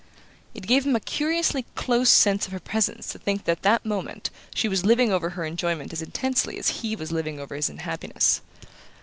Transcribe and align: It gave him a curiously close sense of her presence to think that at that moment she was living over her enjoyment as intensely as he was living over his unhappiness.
It 0.55 0.65
gave 0.65 0.83
him 0.83 0.95
a 0.95 0.99
curiously 0.99 1.63
close 1.75 2.09
sense 2.09 2.47
of 2.47 2.51
her 2.53 2.59
presence 2.59 3.09
to 3.11 3.19
think 3.19 3.45
that 3.45 3.57
at 3.59 3.61
that 3.61 3.85
moment 3.85 4.31
she 4.55 4.67
was 4.67 4.83
living 4.83 5.11
over 5.11 5.29
her 5.29 5.45
enjoyment 5.45 5.93
as 5.93 6.01
intensely 6.01 6.57
as 6.57 6.81
he 6.81 6.95
was 6.95 7.11
living 7.11 7.39
over 7.39 7.53
his 7.55 7.69
unhappiness. 7.69 8.41